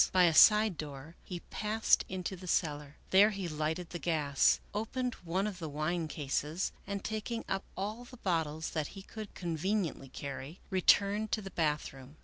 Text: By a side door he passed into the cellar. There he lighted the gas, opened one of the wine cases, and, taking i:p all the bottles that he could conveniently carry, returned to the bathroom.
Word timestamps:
By 0.11 0.23
a 0.23 0.33
side 0.33 0.79
door 0.79 1.15
he 1.23 1.41
passed 1.51 2.05
into 2.09 2.35
the 2.35 2.47
cellar. 2.47 2.95
There 3.11 3.29
he 3.29 3.47
lighted 3.47 3.91
the 3.91 3.99
gas, 3.99 4.59
opened 4.73 5.13
one 5.23 5.45
of 5.45 5.59
the 5.59 5.69
wine 5.69 6.07
cases, 6.07 6.71
and, 6.87 7.03
taking 7.03 7.45
i:p 7.47 7.63
all 7.77 8.05
the 8.05 8.17
bottles 8.17 8.71
that 8.71 8.87
he 8.97 9.03
could 9.03 9.35
conveniently 9.35 10.09
carry, 10.09 10.59
returned 10.71 11.31
to 11.33 11.41
the 11.43 11.51
bathroom. 11.51 12.17